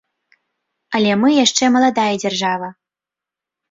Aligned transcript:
Але 1.01 1.11
мы 1.25 1.29
яшчэ 1.45 1.71
маладая 1.79 2.09
дзяржава. 2.25 2.75